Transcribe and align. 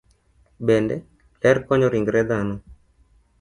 Bende, 0.69 0.97
ler 1.43 1.57
konyo 1.67 1.87
ringre 1.97 2.21
dhano. 2.33 2.55